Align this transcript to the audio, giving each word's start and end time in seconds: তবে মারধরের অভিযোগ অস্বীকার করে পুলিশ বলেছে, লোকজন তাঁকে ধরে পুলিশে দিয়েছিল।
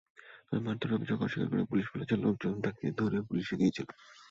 তবে 0.47 0.59
মারধরের 0.65 0.97
অভিযোগ 0.97 1.17
অস্বীকার 1.19 1.49
করে 1.51 1.69
পুলিশ 1.71 1.85
বলেছে, 1.93 2.13
লোকজন 2.23 2.53
তাঁকে 2.63 2.85
ধরে 2.99 3.17
পুলিশে 3.27 3.59
দিয়েছিল। 3.59 3.87